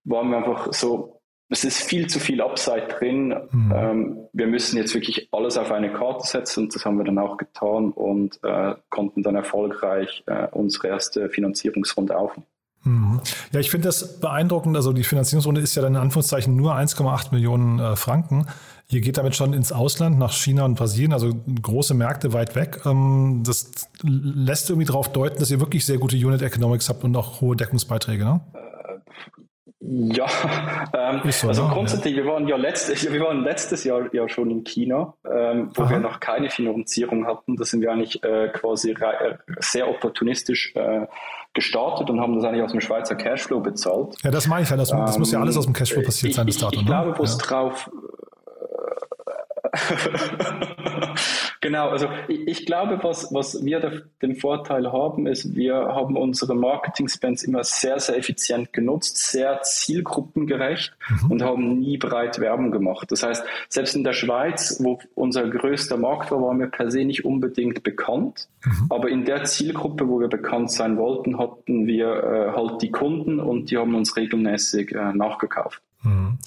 waren 0.04 0.30
wir 0.30 0.38
einfach 0.38 0.72
so 0.72 1.20
es 1.54 1.64
ist 1.64 1.82
viel 1.82 2.08
zu 2.08 2.18
viel 2.18 2.42
Upside 2.42 2.88
drin. 2.98 3.32
Mhm. 3.52 3.72
Ähm, 3.74 4.18
wir 4.32 4.48
müssen 4.48 4.76
jetzt 4.76 4.92
wirklich 4.92 5.28
alles 5.30 5.56
auf 5.56 5.70
eine 5.70 5.92
Karte 5.92 6.26
setzen 6.26 6.64
und 6.64 6.74
das 6.74 6.84
haben 6.84 6.98
wir 6.98 7.04
dann 7.04 7.18
auch 7.18 7.36
getan 7.36 7.92
und 7.92 8.40
äh, 8.42 8.74
konnten 8.90 9.22
dann 9.22 9.36
erfolgreich 9.36 10.24
äh, 10.26 10.48
unsere 10.50 10.88
erste 10.88 11.28
Finanzierungsrunde 11.28 12.18
aufnehmen. 12.18 12.48
Mhm. 12.82 13.20
Ja, 13.52 13.60
ich 13.60 13.70
finde 13.70 13.86
das 13.86 14.18
beeindruckend. 14.18 14.76
Also 14.76 14.92
die 14.92 15.04
Finanzierungsrunde 15.04 15.60
ist 15.60 15.76
ja 15.76 15.82
dann 15.82 15.94
in 15.94 16.00
Anführungszeichen 16.00 16.56
nur 16.56 16.74
1,8 16.74 17.32
Millionen 17.32 17.78
äh, 17.78 17.94
Franken. 17.94 18.46
Ihr 18.88 19.00
geht 19.00 19.16
damit 19.16 19.36
schon 19.36 19.52
ins 19.52 19.70
Ausland, 19.70 20.18
nach 20.18 20.32
China 20.32 20.64
und 20.64 20.74
Brasilien, 20.74 21.12
also 21.12 21.32
große 21.62 21.94
Märkte 21.94 22.32
weit 22.32 22.56
weg. 22.56 22.80
Ähm, 22.84 23.42
das 23.46 23.88
lässt 24.02 24.70
irgendwie 24.70 24.86
darauf 24.86 25.12
deuten, 25.12 25.38
dass 25.38 25.52
ihr 25.52 25.60
wirklich 25.60 25.86
sehr 25.86 25.98
gute 25.98 26.16
Unit 26.16 26.42
Economics 26.42 26.88
habt 26.88 27.04
und 27.04 27.16
auch 27.16 27.40
hohe 27.40 27.54
Deckungsbeiträge, 27.54 28.24
ne? 28.24 28.40
Ja, 29.86 30.26
ähm, 30.94 31.20
so, 31.30 31.48
also 31.48 31.68
grundsätzlich, 31.68 32.16
ja. 32.16 32.24
wir 32.24 32.32
waren 32.32 32.48
ja 32.48 32.56
letztes, 32.56 33.12
wir 33.12 33.20
waren 33.20 33.44
letztes 33.44 33.84
Jahr 33.84 34.12
ja 34.14 34.28
schon 34.28 34.50
in 34.50 34.64
China, 34.64 35.14
ähm, 35.30 35.70
wo 35.74 35.82
Aha. 35.82 35.90
wir 35.90 35.98
noch 35.98 36.20
keine 36.20 36.48
Finanzierung 36.48 37.26
hatten. 37.26 37.56
Da 37.56 37.64
sind 37.64 37.82
wir 37.82 37.92
eigentlich 37.92 38.22
äh, 38.24 38.48
quasi 38.48 38.92
äh, 38.92 39.36
sehr 39.58 39.88
opportunistisch 39.88 40.74
äh, 40.74 41.06
gestartet 41.52 42.08
und 42.08 42.20
haben 42.20 42.34
das 42.36 42.44
eigentlich 42.44 42.62
aus 42.62 42.72
dem 42.72 42.80
Schweizer 42.80 43.14
Cashflow 43.14 43.60
bezahlt. 43.60 44.16
Ja, 44.22 44.30
das 44.30 44.46
meine 44.46 44.62
ich 44.62 44.70
ja. 44.70 44.76
Das, 44.76 44.88
das 44.88 45.18
muss 45.18 45.32
ja 45.32 45.40
alles 45.40 45.56
aus 45.56 45.66
dem 45.66 45.74
Cashflow 45.74 46.00
ähm, 46.00 46.06
passiert 46.06 46.34
sein 46.34 46.46
bis 46.46 46.58
dato. 46.58 46.72
Ich, 46.72 46.80
ich, 46.80 46.82
ich 46.82 46.88
ne? 46.88 46.94
glaube, 46.96 47.18
wo 47.18 47.22
es 47.22 47.38
ja. 47.38 47.46
drauf 47.46 47.90
genau, 51.64 51.88
also 51.88 52.08
ich, 52.28 52.46
ich, 52.46 52.66
glaube, 52.66 53.00
was, 53.02 53.32
was 53.32 53.64
wir 53.64 53.80
da, 53.80 53.90
den 54.20 54.36
Vorteil 54.36 54.92
haben, 54.92 55.26
ist, 55.26 55.56
wir 55.56 55.74
haben 55.74 56.16
unsere 56.16 56.54
Marketing-Spends 56.54 57.42
immer 57.42 57.64
sehr, 57.64 57.98
sehr 57.98 58.18
effizient 58.18 58.72
genutzt, 58.74 59.16
sehr 59.16 59.62
zielgruppengerecht 59.62 60.94
mhm. 61.08 61.30
und 61.30 61.42
haben 61.42 61.80
nie 61.80 61.96
breit 61.96 62.38
Werbung 62.38 62.70
gemacht. 62.70 63.10
Das 63.10 63.22
heißt, 63.22 63.44
selbst 63.70 63.96
in 63.96 64.04
der 64.04 64.12
Schweiz, 64.12 64.78
wo 64.84 65.00
unser 65.14 65.48
größter 65.48 65.96
Markt 65.96 66.30
war, 66.30 66.42
waren 66.42 66.60
wir 66.60 66.66
per 66.66 66.90
se 66.90 67.04
nicht 67.04 67.24
unbedingt 67.24 67.82
bekannt. 67.82 68.48
Mhm. 68.62 68.86
Aber 68.90 69.08
in 69.08 69.24
der 69.24 69.44
Zielgruppe, 69.44 70.06
wo 70.06 70.20
wir 70.20 70.28
bekannt 70.28 70.70
sein 70.70 70.98
wollten, 70.98 71.38
hatten 71.38 71.86
wir 71.86 72.08
äh, 72.08 72.52
halt 72.54 72.82
die 72.82 72.90
Kunden 72.90 73.40
und 73.40 73.70
die 73.70 73.78
haben 73.78 73.94
uns 73.94 74.16
regelmäßig 74.16 74.92
äh, 74.94 75.14
nachgekauft. 75.14 75.80
Mhm. 76.02 76.38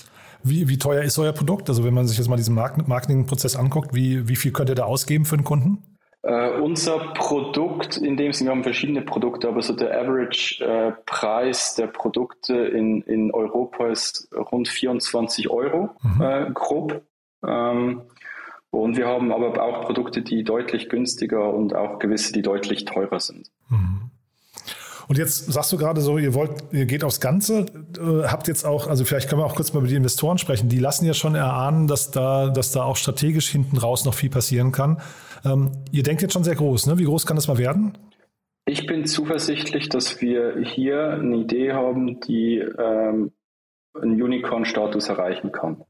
Wie, 0.44 0.70
wie 0.70 0.78
teuer 0.78 1.04
ist 1.04 1.18
euer 1.20 1.34
Produkt? 1.34 1.70
Also 1.70 1.84
wenn 1.84 1.94
man 1.94 2.08
sich 2.08 2.18
jetzt 2.18 2.28
mal 2.28 2.36
diesen 2.36 2.56
Marketingprozess 2.56 3.56
anguckt, 3.56 3.94
wie, 3.94 4.28
wie 4.28 4.36
viel 4.36 4.52
könnt 4.52 4.70
ihr 4.70 4.76
da 4.76 4.86
ausgeben 4.86 5.26
für 5.26 5.36
einen 5.36 5.44
Kunden? 5.44 5.84
Uh, 6.24 6.62
unser 6.62 7.14
Produkt, 7.14 7.96
in 7.96 8.18
dem 8.18 8.34
Sinne, 8.34 8.50
wir 8.50 8.56
haben 8.56 8.64
verschiedene 8.64 9.02
Produkte, 9.02 9.48
aber 9.48 9.62
so 9.62 9.74
der 9.74 9.98
Average-Preis 10.02 11.74
uh, 11.74 11.82
der 11.82 11.88
Produkte 11.88 12.54
in, 12.54 13.02
in 13.04 13.32
Europa 13.32 13.88
ist 13.88 14.28
rund 14.36 14.68
24 14.68 15.50
Euro 15.50 15.92
mhm. 16.02 16.22
uh, 16.22 16.54
grob. 16.54 17.02
Ähm, 17.46 18.02
und 18.72 18.98
wir 18.98 19.08
haben 19.08 19.32
aber 19.32 19.64
auch 19.64 19.86
Produkte, 19.86 20.22
die 20.22 20.44
deutlich 20.44 20.90
günstiger 20.90 21.54
und 21.54 21.74
auch 21.74 22.00
gewisse, 22.00 22.34
die 22.34 22.42
deutlich 22.42 22.84
teurer 22.84 23.20
sind. 23.20 23.50
Mhm. 23.70 24.07
Und 25.08 25.18
jetzt 25.18 25.52
sagst 25.52 25.72
du 25.72 25.78
gerade 25.78 26.02
so, 26.02 26.18
ihr 26.18 26.34
wollt, 26.34 26.52
ihr 26.72 26.86
geht 26.86 27.04
aufs 27.04 27.22
Ganze, 27.22 27.66
äh, 27.98 28.28
habt 28.28 28.48
jetzt 28.48 28.66
auch, 28.66 28.88
also 28.88 29.06
vielleicht 29.06 29.30
können 29.30 29.42
wir 29.42 29.46
auch 29.46 29.56
kurz 29.56 29.74
mal 29.74 29.80
mit 29.80 29.90
den 29.90 29.98
Investoren 29.98 30.38
sprechen, 30.38 30.68
die 30.68 30.80
lassen 30.80 31.06
ja 31.06 31.14
schon 31.14 31.36
erahnen, 31.36 31.88
dass 31.88 32.12
da, 32.12 32.50
dass 32.50 32.72
da 32.72 32.84
auch 32.84 32.98
strategisch 32.98 33.50
hinten 33.50 33.78
raus 33.78 34.04
noch 34.04 34.14
viel 34.14 34.30
passieren 34.30 34.72
kann. 34.72 35.02
Ähm, 35.46 35.72
ihr 35.92 36.04
denkt 36.04 36.22
jetzt 36.22 36.34
schon 36.34 36.44
sehr 36.44 36.56
groß, 36.56 36.88
ne? 36.88 36.98
Wie 36.98 37.06
groß 37.06 37.26
kann 37.26 37.38
das 37.38 37.48
mal 37.48 37.58
werden? 37.58 37.98
Ich 38.66 38.86
bin 38.86 39.06
zuversichtlich, 39.06 39.88
dass 39.88 40.20
wir 40.20 40.58
hier 40.62 41.12
eine 41.12 41.38
Idee 41.38 41.72
haben, 41.72 42.20
die 42.20 42.58
ähm, 42.58 43.32
einen 43.94 44.22
Unicorn-Status 44.22 45.08
erreichen 45.08 45.54
kann. 45.54 45.84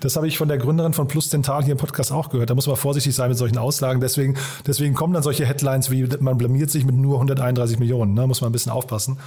Das 0.00 0.16
habe 0.16 0.28
ich 0.28 0.38
von 0.38 0.48
der 0.48 0.58
Gründerin 0.58 0.92
von 0.92 1.08
Plus 1.08 1.28
Dental 1.28 1.62
hier 1.62 1.72
im 1.72 1.78
Podcast 1.78 2.12
auch 2.12 2.30
gehört. 2.30 2.50
Da 2.50 2.54
muss 2.54 2.66
man 2.66 2.76
vorsichtig 2.76 3.14
sein 3.14 3.28
mit 3.28 3.38
solchen 3.38 3.58
Aussagen. 3.58 4.00
Deswegen, 4.00 4.36
deswegen 4.66 4.94
kommen 4.94 5.12
dann 5.12 5.22
solche 5.22 5.46
Headlines 5.46 5.90
wie, 5.90 6.08
man 6.20 6.38
blamiert 6.38 6.70
sich 6.70 6.84
mit 6.84 6.96
nur 6.96 7.14
131 7.16 7.78
Millionen. 7.78 8.16
Da 8.16 8.22
ne? 8.22 8.28
muss 8.28 8.40
man 8.40 8.50
ein 8.50 8.52
bisschen 8.52 8.72
aufpassen. 8.72 9.18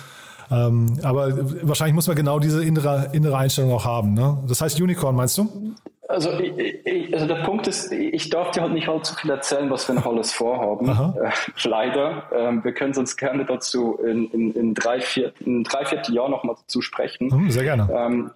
Ähm, 0.51 0.99
aber 1.03 1.29
wahrscheinlich 1.67 1.95
muss 1.95 2.07
man 2.07 2.15
genau 2.15 2.39
diese 2.39 2.63
innere, 2.63 3.09
innere 3.13 3.37
Einstellung 3.37 3.71
auch 3.71 3.85
haben. 3.85 4.13
Ne? 4.13 4.37
Das 4.47 4.61
heißt 4.61 4.79
Unicorn, 4.79 5.15
meinst 5.15 5.37
du? 5.37 5.75
Also, 6.09 6.31
ich, 6.37 7.13
also 7.13 7.25
der 7.25 7.43
Punkt 7.43 7.65
ist, 7.65 7.91
ich 7.91 8.29
darf 8.29 8.51
dir 8.51 8.61
halt 8.61 8.73
nicht 8.73 8.87
allzu 8.87 9.15
viel 9.15 9.31
erzählen, 9.31 9.69
was 9.71 9.87
wir 9.87 9.95
noch 9.95 10.05
alles 10.05 10.31
vorhaben. 10.31 10.89
Äh, 10.89 11.31
leider. 11.63 12.23
Ähm, 12.35 12.63
wir 12.63 12.73
können 12.73 12.95
uns 12.95 13.15
gerne 13.15 13.45
dazu 13.45 13.97
in, 13.97 14.29
in, 14.31 14.53
in 14.53 14.73
drei, 14.73 14.99
vier, 14.99 15.33
in 15.39 15.63
drei, 15.63 15.85
vier 15.85 16.01
Jahren 16.09 16.31
nochmal 16.31 16.55
dazu 16.59 16.81
sprechen. 16.81 17.31
Hm, 17.31 17.49
sehr 17.49 17.63
gerne. 17.63 17.89
Ähm, 17.91 18.31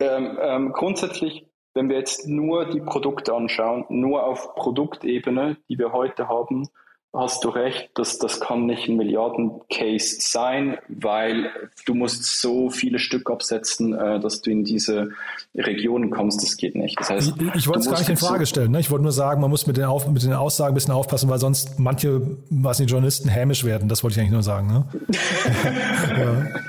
ähm, 0.00 0.38
ähm, 0.40 0.72
grundsätzlich, 0.72 1.46
wenn 1.74 1.88
wir 1.88 1.96
jetzt 1.96 2.26
nur 2.26 2.66
die 2.66 2.80
Produkte 2.80 3.34
anschauen, 3.34 3.84
nur 3.88 4.24
auf 4.24 4.54
Produktebene, 4.54 5.56
die 5.68 5.78
wir 5.78 5.92
heute 5.92 6.28
haben, 6.28 6.68
hast 7.12 7.42
du 7.42 7.48
recht, 7.48 7.90
dass 7.94 8.18
das 8.18 8.40
kann 8.40 8.66
nicht 8.66 8.88
ein 8.88 8.96
Milliarden-Case 8.96 10.16
sein, 10.20 10.78
weil 10.88 11.50
du 11.84 11.94
musst 11.94 12.40
so 12.40 12.70
viele 12.70 13.00
Stück 13.00 13.28
absetzen, 13.30 13.94
äh, 13.94 14.20
dass 14.20 14.42
du 14.42 14.50
in 14.50 14.64
diese 14.64 15.10
Regionen 15.56 16.10
kommst. 16.10 16.42
Das 16.42 16.56
geht 16.56 16.76
nicht. 16.76 16.98
Das 17.00 17.10
heißt, 17.10 17.34
ich, 17.36 17.54
ich 17.54 17.66
wollte 17.66 17.80
es 17.80 17.90
gar 17.90 17.98
nicht 17.98 18.08
in 18.08 18.16
Frage 18.16 18.46
stellen. 18.46 18.70
Ne? 18.70 18.78
Ich 18.78 18.90
wollte 18.92 19.02
nur 19.02 19.12
sagen, 19.12 19.40
man 19.40 19.50
muss 19.50 19.66
mit 19.66 19.76
den, 19.76 19.84
Auf 19.84 20.06
mit 20.08 20.22
den 20.22 20.34
Aussagen 20.34 20.72
ein 20.72 20.74
bisschen 20.74 20.94
aufpassen, 20.94 21.28
weil 21.28 21.38
sonst 21.38 21.80
manche, 21.80 22.38
was 22.48 22.78
nicht, 22.78 22.90
Journalisten 22.90 23.28
hämisch 23.28 23.64
werden. 23.64 23.88
Das 23.88 24.04
wollte 24.04 24.14
ich 24.14 24.20
eigentlich 24.20 24.32
nur 24.32 24.42
sagen. 24.44 24.68
Ne? 24.68 24.84
ja. 26.52 26.59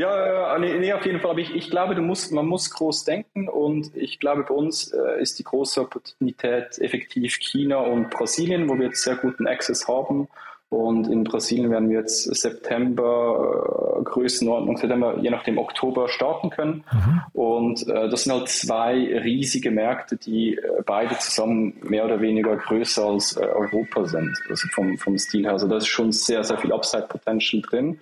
Ja, 0.00 0.58
nee, 0.58 0.78
nee, 0.78 0.94
auf 0.94 1.04
jeden 1.04 1.20
Fall. 1.20 1.32
Aber 1.32 1.40
ich, 1.40 1.54
ich 1.54 1.68
glaube, 1.68 1.94
du 1.94 2.00
musst, 2.00 2.32
man 2.32 2.46
muss 2.46 2.70
groß 2.70 3.04
denken 3.04 3.50
und 3.50 3.94
ich 3.94 4.18
glaube, 4.18 4.44
bei 4.44 4.54
uns 4.54 4.94
äh, 4.94 5.20
ist 5.20 5.38
die 5.38 5.44
große 5.44 5.78
Opportunität 5.82 6.78
effektiv 6.78 7.38
China 7.38 7.80
und 7.80 8.08
Brasilien, 8.08 8.66
wo 8.70 8.78
wir 8.78 8.86
jetzt 8.86 9.02
sehr 9.02 9.16
guten 9.16 9.46
Access 9.46 9.88
haben. 9.88 10.28
Und 10.70 11.08
in 11.08 11.24
Brasilien 11.24 11.70
werden 11.70 11.90
wir 11.90 11.98
jetzt 11.98 12.34
September, 12.34 13.98
äh, 13.98 14.04
Größenordnung, 14.04 14.78
September, 14.78 15.18
je 15.20 15.28
nachdem 15.28 15.58
Oktober 15.58 16.08
starten 16.08 16.48
können. 16.48 16.82
Mhm. 16.92 17.22
Und 17.34 17.88
äh, 17.88 18.08
das 18.08 18.24
sind 18.24 18.32
halt 18.32 18.48
zwei 18.48 18.94
riesige 19.22 19.70
Märkte, 19.70 20.16
die 20.16 20.54
äh, 20.56 20.82
beide 20.86 21.18
zusammen 21.18 21.74
mehr 21.82 22.06
oder 22.06 22.22
weniger 22.22 22.56
größer 22.56 23.04
als 23.04 23.36
äh, 23.36 23.40
Europa 23.40 24.06
sind, 24.06 24.34
also 24.48 24.66
vom, 24.68 24.96
vom 24.96 25.18
Stil 25.18 25.42
her. 25.42 25.52
Also 25.52 25.68
da 25.68 25.76
ist 25.76 25.88
schon 25.88 26.10
sehr, 26.12 26.42
sehr 26.42 26.56
viel 26.56 26.72
Upside-Potential 26.72 27.60
drin. 27.60 27.98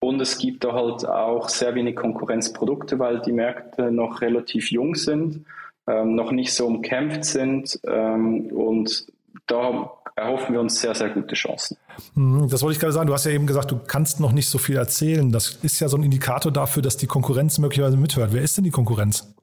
Und 0.00 0.20
es 0.20 0.38
gibt 0.38 0.64
da 0.64 0.72
halt 0.72 1.06
auch 1.06 1.48
sehr 1.48 1.74
wenig 1.74 1.96
Konkurrenzprodukte, 1.96 2.98
weil 2.98 3.20
die 3.20 3.32
Märkte 3.32 3.90
noch 3.90 4.20
relativ 4.20 4.70
jung 4.70 4.94
sind, 4.94 5.44
ähm, 5.86 6.14
noch 6.14 6.30
nicht 6.30 6.54
so 6.54 6.66
umkämpft 6.66 7.24
sind. 7.24 7.80
Ähm, 7.84 8.46
und 8.52 9.06
da 9.46 9.90
erhoffen 10.14 10.52
wir 10.52 10.60
uns 10.60 10.80
sehr, 10.80 10.94
sehr 10.94 11.10
gute 11.10 11.34
Chancen. 11.34 11.76
Mhm, 12.14 12.48
das 12.48 12.62
wollte 12.62 12.74
ich 12.74 12.80
gerade 12.80 12.92
sagen. 12.92 13.06
Du 13.06 13.14
hast 13.14 13.24
ja 13.24 13.32
eben 13.32 13.46
gesagt, 13.46 13.70
du 13.70 13.78
kannst 13.78 14.20
noch 14.20 14.32
nicht 14.32 14.48
so 14.48 14.58
viel 14.58 14.76
erzählen. 14.76 15.32
Das 15.32 15.58
ist 15.62 15.80
ja 15.80 15.88
so 15.88 15.96
ein 15.96 16.02
Indikator 16.02 16.52
dafür, 16.52 16.82
dass 16.82 16.96
die 16.96 17.06
Konkurrenz 17.06 17.58
möglicherweise 17.58 17.96
mithört. 17.96 18.32
Wer 18.32 18.42
ist 18.42 18.56
denn 18.56 18.64
die 18.64 18.70
Konkurrenz? 18.70 19.34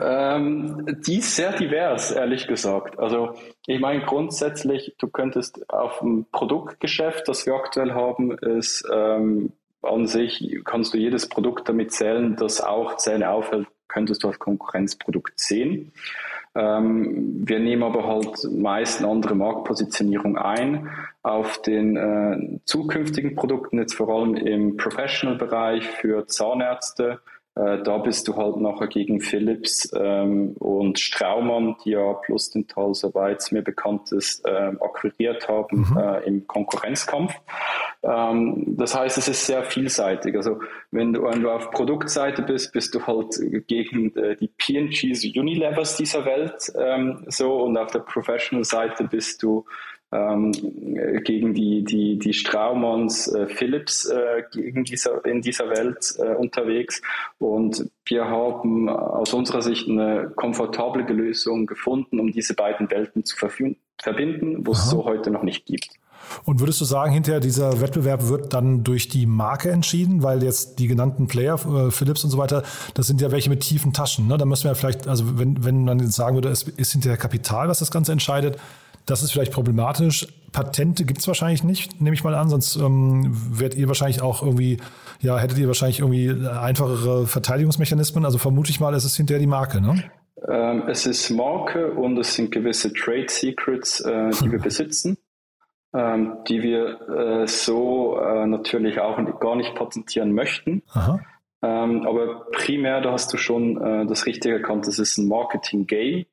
Ähm, 0.00 0.86
die 1.06 1.18
ist 1.18 1.36
sehr 1.36 1.52
divers, 1.56 2.10
ehrlich 2.10 2.46
gesagt. 2.46 2.98
Also 2.98 3.34
ich 3.66 3.80
meine 3.80 4.04
grundsätzlich, 4.04 4.94
du 4.98 5.08
könntest 5.08 5.70
auf 5.70 6.00
dem 6.00 6.26
Produktgeschäft, 6.30 7.28
das 7.28 7.46
wir 7.46 7.54
aktuell 7.54 7.92
haben, 7.92 8.36
ist 8.36 8.86
ähm, 8.92 9.52
an 9.82 10.06
sich 10.06 10.60
kannst 10.64 10.94
du 10.94 10.98
jedes 10.98 11.28
Produkt 11.28 11.68
damit 11.68 11.92
zählen, 11.92 12.36
das 12.36 12.60
auch 12.60 12.96
Zähne 12.96 13.30
aufhält, 13.30 13.66
könntest 13.88 14.22
du 14.22 14.28
als 14.28 14.38
Konkurrenzprodukt 14.38 15.38
sehen. 15.38 15.92
Ähm, 16.54 17.46
wir 17.46 17.60
nehmen 17.60 17.82
aber 17.82 18.06
halt 18.06 18.44
meist 18.50 19.00
eine 19.00 19.10
andere 19.10 19.34
Marktpositionierung 19.34 20.36
ein 20.36 20.90
auf 21.22 21.62
den 21.62 21.96
äh, 21.96 22.58
zukünftigen 22.64 23.34
Produkten, 23.34 23.78
jetzt 23.78 23.94
vor 23.94 24.08
allem 24.08 24.34
im 24.34 24.76
Professional-Bereich 24.76 25.86
für 25.86 26.26
Zahnärzte, 26.26 27.20
äh, 27.54 27.82
da 27.82 27.98
bist 27.98 28.28
du 28.28 28.36
halt 28.36 28.56
nachher 28.56 28.86
gegen 28.86 29.20
Philips 29.20 29.90
ähm, 29.94 30.54
und 30.58 30.98
Straumann, 30.98 31.76
die 31.84 31.90
ja 31.90 32.14
plus 32.14 32.50
den 32.50 32.66
Tal, 32.66 32.94
soweit 32.94 33.40
es 33.40 33.52
mir 33.52 33.60
bekannt 33.60 34.10
ist, 34.12 34.46
äh, 34.46 34.72
akquiriert 34.80 35.48
haben 35.48 35.86
mhm. 35.90 35.98
äh, 35.98 36.20
im 36.20 36.46
Konkurrenzkampf. 36.46 37.34
Ähm, 38.02 38.74
das 38.78 38.94
heißt, 38.94 39.18
es 39.18 39.28
ist 39.28 39.46
sehr 39.46 39.64
vielseitig. 39.64 40.34
Also 40.34 40.60
wenn 40.90 41.12
du, 41.12 41.24
wenn 41.24 41.42
du 41.42 41.50
auf 41.50 41.70
Produktseite 41.70 42.42
bist, 42.42 42.72
bist 42.72 42.94
du 42.94 43.06
halt 43.06 43.38
gegen 43.66 44.16
äh, 44.16 44.34
die 44.36 44.48
P&Gs, 44.48 45.24
Unilevers 45.36 45.96
dieser 45.98 46.24
Welt 46.24 46.72
ähm, 46.78 47.24
so 47.28 47.62
und 47.62 47.76
auf 47.76 47.90
der 47.90 48.00
Professional-Seite 48.00 49.04
bist 49.04 49.42
du 49.42 49.66
ähm, 50.12 50.52
gegen 51.24 51.54
die, 51.54 51.84
die, 51.84 52.18
die 52.18 52.32
Straumanns, 52.34 53.28
äh, 53.28 53.46
Philips 53.46 54.04
äh, 54.06 54.42
gegen 54.52 54.84
dieser, 54.84 55.24
in 55.24 55.40
dieser 55.40 55.70
Welt 55.70 56.14
äh, 56.18 56.34
unterwegs. 56.34 57.00
Und 57.38 57.90
wir 58.06 58.26
haben 58.26 58.88
aus 58.88 59.32
unserer 59.32 59.62
Sicht 59.62 59.88
eine 59.88 60.30
komfortable 60.36 61.02
Lösung 61.04 61.66
gefunden, 61.66 62.20
um 62.20 62.30
diese 62.30 62.54
beiden 62.54 62.90
Welten 62.90 63.24
zu 63.24 63.36
verbinden, 63.36 64.66
wo 64.66 64.72
es 64.72 64.90
so 64.90 65.04
heute 65.04 65.30
noch 65.30 65.42
nicht 65.42 65.66
gibt. 65.66 65.88
Und 66.44 66.60
würdest 66.60 66.80
du 66.80 66.84
sagen, 66.84 67.12
hinterher 67.12 67.40
dieser 67.40 67.80
Wettbewerb 67.80 68.28
wird 68.28 68.52
dann 68.52 68.84
durch 68.84 69.08
die 69.08 69.26
Marke 69.26 69.70
entschieden, 69.70 70.22
weil 70.22 70.42
jetzt 70.42 70.78
die 70.78 70.86
genannten 70.86 71.26
Player, 71.26 71.54
äh, 71.54 71.90
Philips 71.90 72.24
und 72.24 72.30
so 72.30 72.38
weiter, 72.38 72.62
das 72.94 73.06
sind 73.06 73.20
ja 73.20 73.30
welche 73.30 73.50
mit 73.50 73.60
tiefen 73.60 73.92
Taschen. 73.92 74.28
Ne? 74.28 74.38
Da 74.38 74.44
müssen 74.44 74.64
wir 74.64 74.74
vielleicht, 74.74 75.08
also 75.08 75.38
wenn, 75.38 75.64
wenn 75.64 75.84
man 75.84 75.98
jetzt 75.98 76.14
sagen 76.14 76.36
würde, 76.36 76.48
es 76.48 76.62
ist 76.62 76.92
hinterher 76.92 77.16
Kapital, 77.16 77.68
was 77.68 77.78
das 77.78 77.90
Ganze 77.90 78.12
entscheidet, 78.12 78.58
das 79.06 79.22
ist 79.22 79.32
vielleicht 79.32 79.52
problematisch. 79.52 80.26
Patente 80.52 81.04
gibt 81.04 81.20
es 81.20 81.26
wahrscheinlich 81.26 81.64
nicht, 81.64 82.00
nehme 82.00 82.14
ich 82.14 82.24
mal 82.24 82.34
an, 82.34 82.48
sonst 82.48 82.76
ähm, 82.76 83.34
werdet 83.58 83.78
ihr 83.78 83.88
wahrscheinlich 83.88 84.20
auch 84.20 84.42
irgendwie, 84.42 84.78
ja, 85.20 85.38
hättet 85.38 85.58
ihr 85.58 85.66
wahrscheinlich 85.66 86.00
irgendwie 86.00 86.46
einfachere 86.46 87.26
Verteidigungsmechanismen. 87.26 88.24
Also 88.24 88.38
vermute 88.38 88.70
ich 88.70 88.78
mal, 88.78 88.94
es 88.94 89.04
ist 89.04 89.16
hinterher 89.16 89.40
die 89.40 89.46
Marke, 89.46 89.80
ne? 89.80 90.04
Ähm, 90.48 90.84
es 90.88 91.06
ist 91.06 91.30
Marke 91.30 91.92
und 91.92 92.18
es 92.18 92.34
sind 92.34 92.50
gewisse 92.50 92.92
Trade 92.92 93.26
Secrets, 93.28 94.00
äh, 94.00 94.30
die 94.42 94.52
wir 94.52 94.58
besitzen, 94.62 95.16
ähm, 95.94 96.38
die 96.48 96.62
wir 96.62 97.42
äh, 97.42 97.46
so 97.46 98.18
äh, 98.18 98.46
natürlich 98.46 99.00
auch 99.00 99.18
gar 99.40 99.56
nicht 99.56 99.74
patentieren 99.74 100.34
möchten. 100.34 100.82
Ähm, 101.64 102.06
aber 102.06 102.46
primär, 102.50 103.00
da 103.00 103.12
hast 103.12 103.32
du 103.32 103.36
schon 103.36 103.80
äh, 103.80 104.04
das 104.06 104.26
Richtige 104.26 104.56
erkannt, 104.56 104.86
das 104.88 104.98
ist 104.98 105.16
ein 105.16 105.28
Marketing-Game. 105.28 106.26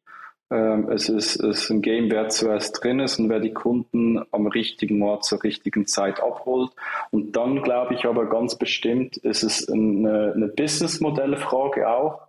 Ähm, 0.51 0.89
es, 0.89 1.10
ist, 1.10 1.36
es 1.36 1.63
ist 1.63 1.70
ein 1.70 1.82
Game, 1.82 2.10
wer 2.10 2.29
zuerst 2.29 2.84
drin 2.84 3.00
ist 3.00 3.20
und 3.20 3.29
wer 3.29 3.39
die 3.39 3.53
Kunden 3.53 4.20
am 4.32 4.48
richtigen 4.48 5.01
Ort 5.03 5.24
zur 5.24 5.44
richtigen 5.44 5.86
Zeit 5.86 6.22
abholt. 6.22 6.72
Und 7.12 7.36
dann 7.36 7.62
glaube 7.62 7.94
ich 7.94 8.06
aber 8.06 8.27
ganz 8.27 8.56
bestimmt, 8.56 9.18
ist 9.18 9.44
es 9.44 9.70
eine, 9.70 10.34
eine 10.36 10.48
Businessmodellfrage 10.48 11.88
auch, 11.88 12.22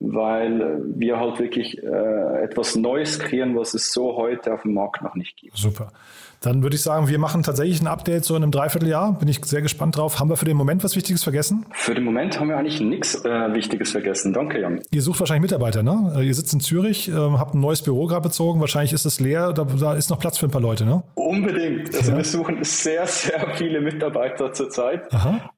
weil 0.00 0.80
wir 0.84 1.18
halt 1.18 1.38
wirklich 1.38 1.82
äh, 1.82 2.42
etwas 2.42 2.76
Neues 2.76 3.18
kreieren, 3.18 3.56
was 3.56 3.74
es 3.74 3.92
so 3.92 4.16
heute 4.16 4.54
auf 4.54 4.62
dem 4.62 4.74
Markt 4.74 5.02
noch 5.02 5.14
nicht 5.14 5.36
gibt. 5.36 5.56
Super. 5.56 5.92
Dann 6.40 6.62
würde 6.62 6.76
ich 6.76 6.82
sagen, 6.82 7.08
wir 7.08 7.18
machen 7.18 7.42
tatsächlich 7.42 7.80
ein 7.80 7.86
Update 7.86 8.24
so 8.24 8.36
in 8.36 8.42
einem 8.42 8.52
Dreivierteljahr. 8.52 9.18
Bin 9.18 9.28
ich 9.28 9.44
sehr 9.44 9.62
gespannt 9.62 9.96
drauf. 9.96 10.20
Haben 10.20 10.30
wir 10.30 10.36
für 10.36 10.44
den 10.44 10.56
Moment 10.56 10.84
was 10.84 10.94
Wichtiges 10.94 11.22
vergessen? 11.22 11.66
Für 11.72 11.94
den 11.94 12.04
Moment 12.04 12.38
haben 12.38 12.48
wir 12.48 12.56
eigentlich 12.56 12.80
nichts 12.80 13.24
äh, 13.24 13.52
Wichtiges 13.52 13.90
vergessen. 13.90 14.32
Danke, 14.32 14.60
Jan. 14.60 14.80
Ihr 14.90 15.02
sucht 15.02 15.20
wahrscheinlich 15.20 15.50
Mitarbeiter, 15.50 15.82
ne? 15.82 16.12
Äh, 16.16 16.26
ihr 16.26 16.34
sitzt 16.34 16.52
in 16.54 16.60
Zürich, 16.60 17.08
äh, 17.08 17.12
habt 17.12 17.54
ein 17.54 17.60
neues 17.60 17.82
Büro 17.82 18.06
gerade 18.06 18.22
bezogen. 18.22 18.60
Wahrscheinlich 18.60 18.92
ist 18.92 19.04
es 19.04 19.20
leer. 19.20 19.52
Da, 19.52 19.64
da, 19.64 19.94
ist 19.94 20.10
noch 20.10 20.18
Platz 20.18 20.38
für 20.38 20.46
ein 20.46 20.50
paar 20.50 20.60
Leute, 20.60 20.84
ne? 20.84 21.02
Unbedingt. 21.14 21.94
Also 21.94 22.12
ja. 22.12 22.16
wir 22.16 22.24
suchen 22.24 22.58
sehr, 22.62 23.06
sehr 23.06 23.54
viele 23.56 23.80
Mitarbeiter 23.80 24.52
zurzeit. 24.52 25.08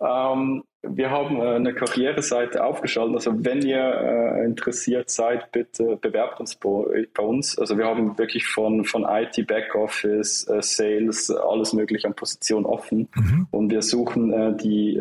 Ähm, 0.01 0.63
wir 0.83 1.11
haben 1.11 1.41
äh, 1.41 1.57
eine 1.57 1.75
Karriereseite 1.75 2.65
aufgeschaltet. 2.65 3.17
Also 3.17 3.45
wenn 3.45 3.63
ihr 3.63 3.79
äh, 3.79 4.45
interessiert 4.45 5.11
seid, 5.11 5.53
bitte 5.53 5.97
bewerbt 6.01 6.41
uns 6.41 6.55
bei, 6.55 7.23
uns. 7.23 7.59
Also 7.59 7.77
wir 7.77 7.85
haben 7.85 8.17
wirklich 8.19 8.47
von, 8.47 8.85
von 8.85 9.05
IT, 9.09 9.47
Backoffice, 9.47 10.49
äh, 10.49 10.63
Sales, 10.63 11.31
alles 11.31 11.73
mögliche 11.73 12.07
an 12.07 12.15
Positionen 12.15 12.65
offen. 12.65 13.09
Mhm. 13.15 13.47
Und 13.51 13.71
wir 13.71 13.83
suchen 13.83 14.57
die 14.59 15.01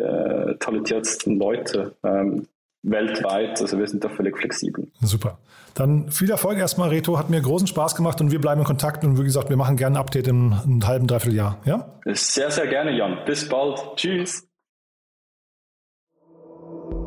talentiertesten 0.59 1.39
Leute 1.39 1.95
ähm, 2.03 2.47
weltweit. 2.83 3.61
Also 3.61 3.77
wir 3.77 3.87
sind 3.87 4.03
da 4.03 4.09
völlig 4.09 4.37
flexibel. 4.37 4.87
Super. 5.01 5.37
Dann 5.75 6.11
viel 6.11 6.29
Erfolg 6.29 6.57
erstmal, 6.57 6.89
Reto. 6.89 7.17
Hat 7.17 7.29
mir 7.29 7.41
großen 7.41 7.67
Spaß 7.67 7.95
gemacht 7.95 8.19
und 8.21 8.31
wir 8.31 8.41
bleiben 8.41 8.61
in 8.61 8.67
Kontakt. 8.67 9.03
Und 9.03 9.19
wie 9.19 9.23
gesagt, 9.23 9.49
wir 9.49 9.57
machen 9.57 9.77
gerne 9.77 9.97
ein 9.97 10.01
Update 10.01 10.27
im, 10.27 10.53
im 10.65 10.85
halben, 10.85 11.07
dreiviertel 11.07 11.35
Jahr. 11.35 11.59
Ja? 11.65 11.93
Sehr, 12.05 12.51
sehr 12.51 12.67
gerne, 12.67 12.91
Jan. 12.91 13.19
Bis 13.25 13.47
bald. 13.47 13.79
Tschüss. 13.95 14.48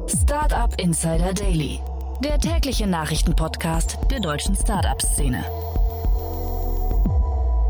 Startup 0.08 0.74
Insider 0.80 1.32
Daily, 1.32 1.80
der 2.24 2.38
tägliche 2.38 2.86
Nachrichtenpodcast 2.86 3.98
der 4.10 4.20
deutschen 4.20 4.56
Startup-Szene. 4.56 5.44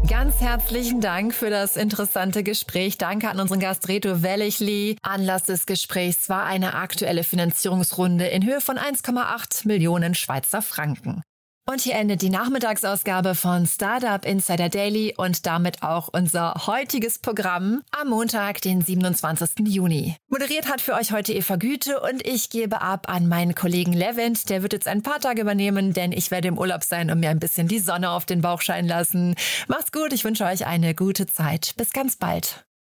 Ganz 0.09 0.41
herzlichen 0.41 1.01
Dank 1.01 1.35
für 1.35 1.51
das 1.51 1.77
interessante 1.77 2.43
Gespräch. 2.43 2.99
Danke 2.99 3.29
an 3.29 3.39
unseren 3.39 3.61
Gast 3.61 3.89
Reto 3.89 4.23
Wellichli. 4.23 4.97
Anlass 5.03 5.45
des 5.45 5.67
Gesprächs 5.67 6.29
war 6.29 6.45
eine 6.45 6.75
aktuelle 6.75 7.23
Finanzierungsrunde 7.23 8.27
in 8.27 8.45
Höhe 8.45 8.61
von 8.61 8.79
1,8 8.79 9.67
Millionen 9.69 10.15
Schweizer 10.15 10.62
Franken. 10.62 11.23
Und 11.64 11.81
hier 11.81 11.95
endet 11.95 12.23
die 12.23 12.31
Nachmittagsausgabe 12.31 13.37
von 13.37 13.66
Startup 13.66 14.25
Insider 14.25 14.69
Daily 14.69 15.14
und 15.16 15.47
damit 15.47 15.83
auch 15.85 16.09
unser 16.12 16.54
heutiges 16.66 17.21
Programm 17.21 17.83
am 17.92 18.09
Montag, 18.09 18.61
den 18.62 18.83
27. 18.83 19.69
Juni. 19.69 20.16
Moderiert 20.28 20.69
hat 20.69 20.81
für 20.81 20.95
euch 20.95 21.12
heute 21.12 21.33
Eva 21.33 21.54
Güte 21.57 22.00
und 22.00 22.26
ich 22.26 22.50
gebe 22.50 22.83
ab 22.83 23.09
an 23.09 23.28
meinen 23.28 23.54
Kollegen 23.54 23.92
Levent. 23.92 24.50
Der 24.50 24.62
wird 24.62 24.73
jetzt 24.73 24.88
ein 24.88 25.02
paar 25.02 25.21
Tage 25.21 25.42
übernehmen, 25.42 25.92
denn 25.92 26.11
ich 26.11 26.33
werde 26.33 26.49
im 26.49 26.59
Urlaub 26.59 26.83
sein 26.83 27.11
und 27.12 27.21
mir 27.21 27.31
ein 27.31 27.38
bisschen 27.40 27.69
die 27.69 27.78
Sonne 27.78 28.11
auf 28.11 28.26
den 28.26 28.40
Bauch 28.40 28.61
scheinen 28.61 28.88
lassen. 28.88 29.37
Macht's 29.69 29.92
gut, 29.92 30.12
ich 30.12 30.25
wünsche 30.25 30.45
euch 30.45 30.66
eine 30.66 30.97
gute 30.97 31.26
Zeit. 31.26 31.75
Bis 31.76 31.92
ganz 31.92 32.16
bald. 32.16 32.64